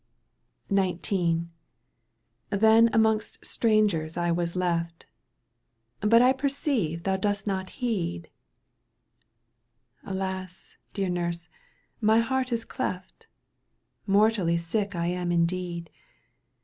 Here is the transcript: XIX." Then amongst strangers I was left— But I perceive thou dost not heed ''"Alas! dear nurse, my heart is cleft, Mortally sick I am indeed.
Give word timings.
XIX." 0.69 1.45
Then 2.49 2.89
amongst 2.91 3.45
strangers 3.45 4.17
I 4.17 4.31
was 4.31 4.55
left— 4.55 5.05
But 5.99 6.23
I 6.23 6.33
perceive 6.33 7.03
thou 7.03 7.17
dost 7.17 7.45
not 7.45 7.69
heed 7.69 8.31
''"Alas! 10.03 10.75
dear 10.95 11.09
nurse, 11.09 11.49
my 12.01 12.17
heart 12.17 12.51
is 12.51 12.65
cleft, 12.65 13.27
Mortally 14.07 14.57
sick 14.57 14.95
I 14.95 15.05
am 15.05 15.31
indeed. 15.31 15.91